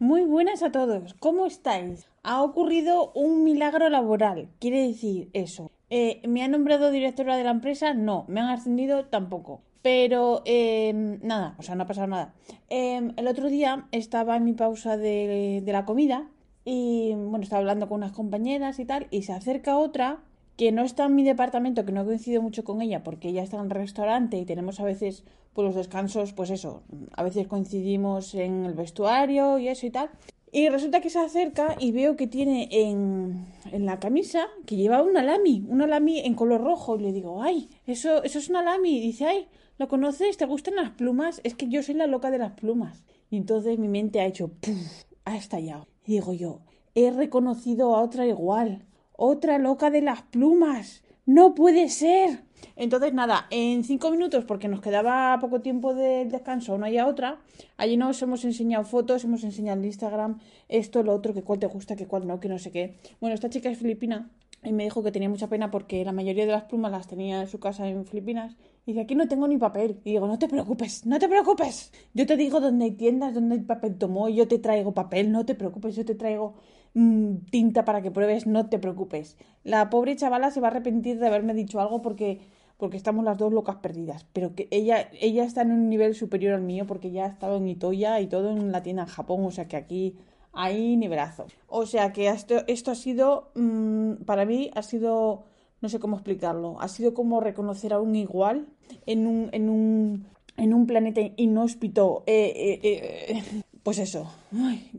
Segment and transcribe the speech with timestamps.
[0.00, 2.06] Muy buenas a todos, ¿cómo estáis?
[2.22, 5.72] Ha ocurrido un milagro laboral, quiere decir eso.
[5.90, 7.94] Eh, ¿Me han nombrado directora de la empresa?
[7.94, 9.60] No, me han ascendido tampoco.
[9.82, 12.32] Pero em, nada, o sea, no ha pasado nada.
[12.68, 16.30] Em, el otro día estaba en mi pausa de, de la comida
[16.64, 20.20] y bueno, estaba hablando con unas compañeras y tal, y se acerca otra
[20.58, 23.58] que no está en mi departamento, que no coincido mucho con ella porque ella está
[23.58, 25.22] en el restaurante y tenemos a veces
[25.54, 26.82] pues los descansos, pues eso,
[27.12, 30.10] a veces coincidimos en el vestuario y eso y tal.
[30.50, 35.02] Y resulta que se acerca y veo que tiene en, en la camisa que lleva
[35.02, 36.96] una lami, una lami en color rojo.
[36.96, 38.98] Y le digo, ay, eso, eso es una lami.
[38.98, 39.46] Y dice, ay,
[39.78, 40.38] ¿lo conoces?
[40.38, 41.40] ¿Te gustan las plumas?
[41.44, 43.04] Es que yo soy la loca de las plumas.
[43.30, 45.04] Y entonces mi mente ha hecho, ¡puf!
[45.24, 45.86] ha estallado.
[46.04, 46.60] Y digo yo,
[46.94, 48.87] he reconocido a otra igual
[49.18, 51.02] otra loca de las plumas.
[51.26, 52.44] No puede ser.
[52.76, 57.40] Entonces, nada, en cinco minutos, porque nos quedaba poco tiempo de descanso, una y otra,
[57.76, 61.66] allí nos hemos enseñado fotos, hemos enseñado en Instagram esto, lo otro, que cuál te
[61.66, 62.96] gusta, que cuál no, que no sé qué.
[63.20, 64.30] Bueno, esta chica es filipina
[64.62, 67.40] y me dijo que tenía mucha pena porque la mayoría de las plumas las tenía
[67.40, 68.56] en su casa en Filipinas.
[68.86, 70.00] Y dice, aquí no tengo ni papel.
[70.04, 71.92] Y digo, no te preocupes, no te preocupes.
[72.14, 75.44] Yo te digo dónde hay tiendas, dónde hay papel tomó, yo te traigo papel, no
[75.44, 76.54] te preocupes, yo te traigo
[76.94, 79.36] Mm, tinta para que pruebes, no te preocupes.
[79.64, 82.40] La pobre chavala se va a arrepentir de haberme dicho algo porque
[82.78, 86.54] porque estamos las dos locas perdidas, pero que ella ella está en un nivel superior
[86.54, 89.44] al mío porque ya ha estado en Itoya y todo en la tienda en Japón,
[89.44, 90.16] o sea que aquí
[90.52, 91.46] hay nivelazo.
[91.68, 95.44] O sea que esto, esto ha sido, mm, para mí, ha sido,
[95.80, 98.66] no sé cómo explicarlo, ha sido como reconocer a un igual
[99.06, 102.24] en un, en un, en un planeta inhóspito.
[102.26, 104.30] Eh, eh, eh, pues eso,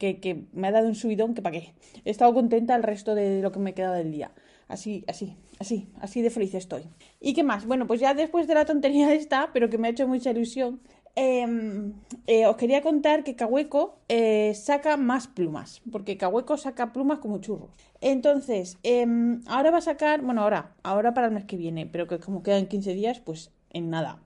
[0.00, 1.72] que, me ha dado un subidón que para qué.
[2.04, 4.32] He estado contenta el resto de lo que me queda del día.
[4.66, 6.82] Así, así, así, así de feliz estoy.
[7.20, 7.64] ¿Y qué más?
[7.64, 10.80] Bueno, pues ya después de la tontería esta, pero que me ha hecho mucha ilusión,
[11.14, 11.92] em,
[12.26, 17.38] eh, os quería contar que Cahueco eh, saca más plumas, porque Cahueco saca plumas como
[17.38, 17.70] churros.
[18.00, 22.08] Entonces, em, ahora va a sacar, bueno, ahora, ahora para el mes que viene, pero
[22.08, 24.24] que como quedan 15 días, pues en nada.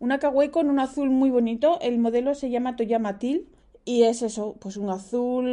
[0.00, 3.53] Una Cahueco en un azul muy bonito, el modelo se llama Toyama Til
[3.84, 5.44] y es eso, pues un azul,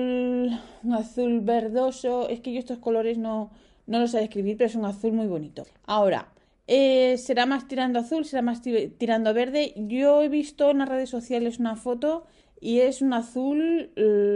[0.83, 2.29] un azul verdoso.
[2.29, 3.51] Es que yo estos colores no,
[3.87, 5.65] no los sé describir, pero es un azul muy bonito.
[5.85, 6.31] Ahora,
[6.67, 9.73] eh, será más tirando azul, será más tirando verde.
[9.75, 12.25] Yo he visto en las redes sociales una foto
[12.61, 13.91] y es un azul,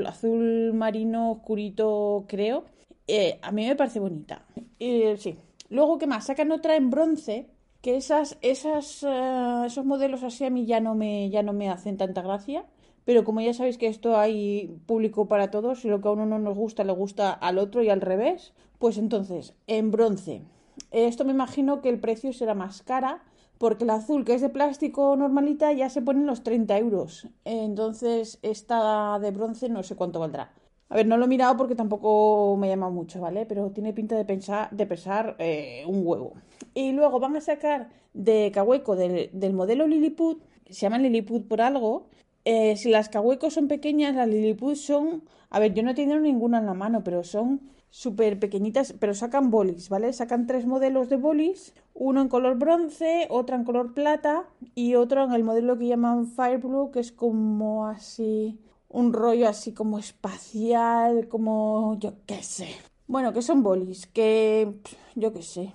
[0.06, 2.66] azul marino oscurito, creo.
[3.08, 4.46] Eh, a mí me parece bonita.
[4.80, 5.38] sí.
[5.70, 6.26] Luego, ¿qué más?
[6.26, 7.48] Sacan otra en bronce,
[7.82, 11.70] que esas, esas, eh, esos modelos así a mí ya no me, ya no me
[11.70, 12.66] hacen tanta gracia
[13.06, 16.26] pero como ya sabéis que esto hay público para todos y lo que a uno
[16.26, 20.42] no nos gusta le gusta al otro y al revés, pues entonces, en bronce.
[20.92, 23.24] Esto me imagino que el precio será más cara
[23.58, 27.28] porque el azul que es de plástico normalita ya se pone en los 30 euros.
[27.46, 30.52] Entonces, esta de bronce no sé cuánto valdrá.
[30.90, 33.46] A ver, no lo he mirado porque tampoco me llama mucho, ¿vale?
[33.46, 36.34] Pero tiene pinta de, pensar, de pesar eh, un huevo.
[36.74, 41.62] Y luego van a sacar de Cahueco del, del modelo Lilliput, se llaman Lilliput por
[41.62, 42.08] algo,
[42.46, 45.24] eh, si las cahuecos son pequeñas, las Lilliput son.
[45.50, 49.14] A ver, yo no he tenido ninguna en la mano, pero son súper pequeñitas, pero
[49.16, 50.14] sacan bolis, ¿vale?
[50.14, 54.46] Sacan tres modelos de bolis, uno en color bronce, otro en color plata
[54.76, 59.48] y otro en el modelo que llaman Fire Blue, que es como así, un rollo
[59.48, 62.68] así como espacial, como yo qué sé.
[63.08, 64.74] Bueno, que son bolis, que
[65.16, 65.74] yo qué sé.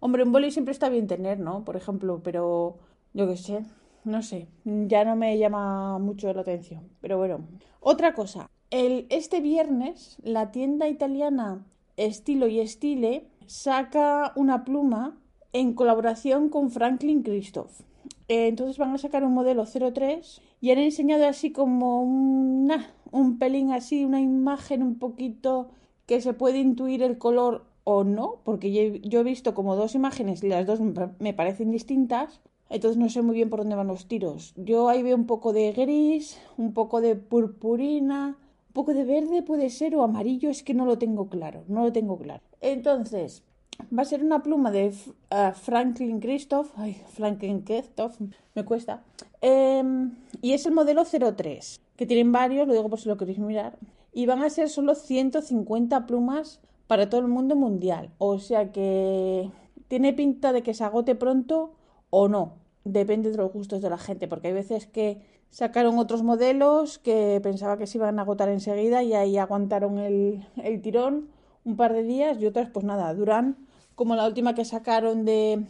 [0.00, 1.64] Hombre, un boli siempre está bien tener, ¿no?
[1.64, 2.76] Por ejemplo, pero
[3.14, 3.64] yo qué sé
[4.04, 6.88] no sé, ya no me llama mucho la atención.
[7.00, 7.46] Pero bueno,
[7.80, 8.50] otra cosa.
[8.70, 11.64] El, este viernes la tienda italiana
[11.96, 15.16] Estilo y Estile saca una pluma
[15.52, 17.80] en colaboración con Franklin Christoph.
[18.28, 22.72] Eh, entonces van a sacar un modelo 03 y han enseñado así como un,
[23.12, 25.68] un pelín así, una imagen un poquito
[26.06, 30.42] que se puede intuir el color o no, porque yo he visto como dos imágenes
[30.42, 30.80] y las dos
[31.18, 34.54] me parecen distintas, entonces no sé muy bien por dónde van los tiros.
[34.56, 38.36] Yo ahí veo un poco de gris, un poco de purpurina,
[38.68, 41.82] un poco de verde puede ser o amarillo, es que no lo tengo claro, no
[41.82, 42.42] lo tengo claro.
[42.60, 43.42] Entonces,
[43.96, 48.20] va a ser una pluma de uh, Franklin Christoph, ay, Franklin Christoph,
[48.54, 49.02] me cuesta.
[49.40, 53.38] Em, y es el modelo 03, que tienen varios, lo digo por si lo queréis
[53.38, 53.78] mirar.
[54.12, 58.10] Y van a ser solo 150 plumas para todo el mundo mundial.
[58.18, 59.50] O sea que
[59.88, 61.72] tiene pinta de que se agote pronto
[62.14, 62.54] o no.
[62.84, 65.20] Depende de los gustos de la gente, porque hay veces que
[65.50, 70.46] sacaron otros modelos que pensaba que se iban a agotar enseguida y ahí aguantaron el,
[70.62, 71.28] el tirón
[71.64, 73.56] un par de días y otras pues nada, duran
[73.94, 75.64] como la última que sacaron de...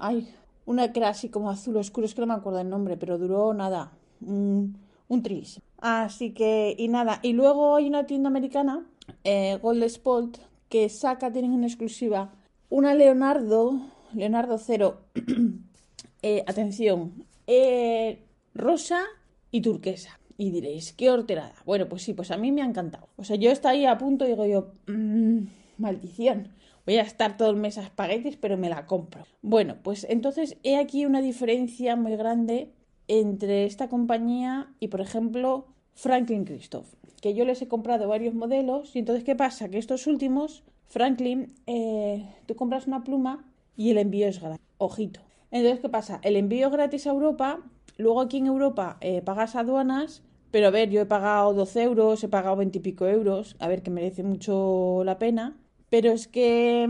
[0.00, 0.28] Ay,
[0.66, 3.18] una que era así como azul oscuro, es que no me acuerdo el nombre, pero
[3.18, 3.92] duró nada,
[4.24, 4.76] un,
[5.08, 5.64] un trilísimo.
[5.78, 8.86] Así que, y nada, y luego hay una tienda americana,
[9.24, 10.38] eh, Gold Sport,
[10.68, 12.30] que saca, tienen en exclusiva,
[12.68, 13.80] una Leonardo,
[14.14, 15.02] Leonardo Cero,
[16.22, 18.18] eh, atención, eh,
[18.54, 19.02] rosa
[19.50, 20.18] y turquesa.
[20.36, 21.52] Y diréis, qué horterada.
[21.66, 23.08] Bueno, pues sí, pues a mí me ha encantado.
[23.16, 25.40] O sea, yo estoy ahí a punto y digo yo, mmm,
[25.76, 26.48] maldición.
[26.86, 29.24] Voy a estar todo el mes a espaguetis, pero me la compro.
[29.42, 32.70] Bueno, pues entonces he aquí una diferencia muy grande
[33.06, 36.86] entre esta compañía y, por ejemplo, Franklin Christoph,
[37.20, 39.68] que yo les he comprado varios modelos y entonces, ¿qué pasa?
[39.68, 44.66] Que estos últimos, Franklin, eh, tú compras una pluma y el envío es gratis.
[44.78, 45.20] Ojito.
[45.50, 46.20] Entonces, ¿qué pasa?
[46.22, 47.60] El envío gratis a Europa,
[47.96, 52.24] luego aquí en Europa eh, pagas aduanas, pero a ver, yo he pagado 12 euros,
[52.24, 55.56] he pagado 20 y pico euros, a ver, que merece mucho la pena,
[55.90, 56.88] pero es que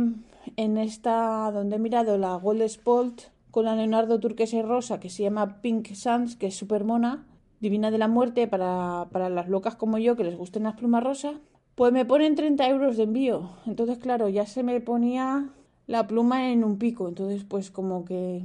[0.56, 5.11] en esta, donde he mirado la Gold Sport, con la Leonardo turquesa y rosa que
[5.11, 7.26] se llama Pink Sands, que es súper mona,
[7.61, 11.03] divina de la muerte para, para las locas como yo que les gusten las plumas
[11.03, 11.35] rosas,
[11.75, 13.50] pues me ponen 30 euros de envío.
[13.67, 15.50] Entonces, claro, ya se me ponía
[15.91, 17.09] la pluma en un pico.
[17.09, 18.45] Entonces, pues como que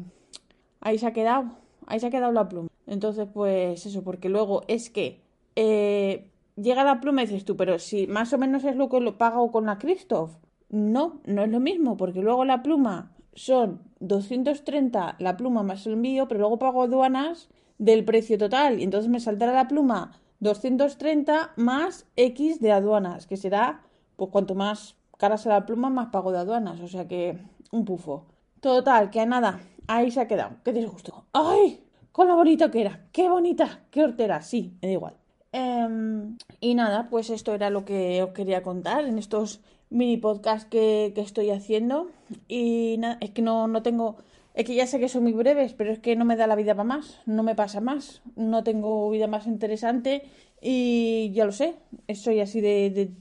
[0.82, 1.52] ahí se ha quedado,
[1.86, 2.70] ahí se ha quedado la pluma.
[2.88, 5.22] Entonces, pues eso, porque luego es que
[5.56, 9.00] eh, llega la pluma y dices tú, pero si más o menos es lo que
[9.00, 10.32] lo pago con la Christoph.
[10.70, 15.94] No, no es lo mismo, porque luego la pluma son 230 la pluma más el
[15.94, 18.80] envío, pero luego pago aduanas del precio total.
[18.80, 23.84] Y entonces me saltará la pluma 230 más X de aduanas, que será,
[24.16, 26.80] pues cuanto más cara sea la pluma, más pago de aduanas.
[26.82, 27.38] O sea que
[27.72, 28.26] un pufo.
[28.60, 30.58] Total, que nada, ahí se ha quedado.
[30.64, 31.26] Qué disgusto.
[31.34, 31.84] ¡Ay!
[32.12, 33.08] Con lo bonito que era.
[33.12, 33.82] ¡Qué bonita!
[33.92, 34.42] ¡Qué hortera!
[34.42, 35.18] Sí, me da igual.
[35.52, 40.68] Em, y nada, pues esto era lo que os quería contar en estos mini podcast
[40.70, 42.10] que, estoy haciendo.
[42.48, 44.18] Y nada, es que no, no tengo.
[44.54, 46.56] Es que ya sé que son muy breves, pero es que no me da la
[46.56, 50.24] vida para más, no me pasa más, no tengo vida más interesante
[50.62, 51.76] y ya lo sé,
[52.14, 53.12] soy así de,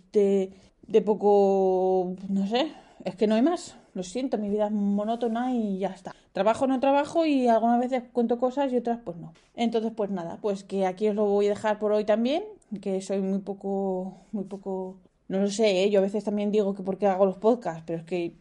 [0.86, 2.72] de poco, no sé,
[3.04, 6.14] es que no hay más, lo siento, mi vida es monótona y ya está.
[6.32, 9.32] Trabajo, no trabajo y algunas veces cuento cosas y otras pues no.
[9.54, 12.42] Entonces pues nada, pues que aquí os lo voy a dejar por hoy también,
[12.80, 14.98] que soy muy poco, muy poco
[15.28, 15.90] no lo sé, ¿eh?
[15.90, 18.34] yo a veces también digo que por qué hago los podcasts, pero es que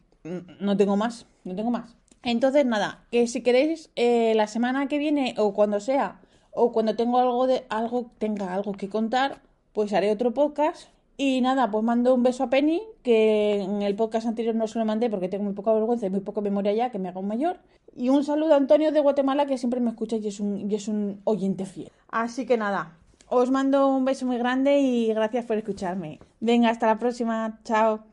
[0.60, 1.96] no tengo más, no tengo más.
[2.24, 6.96] Entonces, nada, que si queréis, eh, la semana que viene o cuando sea, o cuando
[6.96, 9.42] tengo algo de algo, tenga algo que contar,
[9.74, 10.90] pues haré otro podcast.
[11.16, 14.80] Y nada, pues mando un beso a Penny, que en el podcast anterior no se
[14.80, 17.20] lo mandé porque tengo muy poca vergüenza y muy poca memoria ya, que me haga
[17.20, 17.60] un mayor.
[17.96, 20.76] Y un saludo a Antonio de Guatemala, que siempre me escucha y es un, y
[20.76, 21.92] es un oyente fiel.
[22.10, 26.20] Así que nada, os mando un beso muy grande y gracias por escucharme.
[26.40, 27.60] Venga, hasta la próxima.
[27.64, 28.13] Chao.